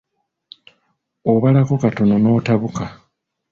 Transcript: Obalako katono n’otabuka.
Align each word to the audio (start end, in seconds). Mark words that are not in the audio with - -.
Obalako 1.31 1.73
katono 1.83 2.15
n’otabuka. 2.19 2.85